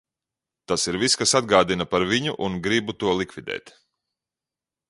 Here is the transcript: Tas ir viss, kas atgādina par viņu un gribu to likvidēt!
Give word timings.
Tas 0.71 0.85
ir 0.91 0.97
viss, 1.03 1.17
kas 1.23 1.33
atgādina 1.41 1.87
par 1.93 2.07
viņu 2.13 2.35
un 2.47 2.57
gribu 2.69 2.99
to 3.03 3.15
likvidēt! 3.23 3.75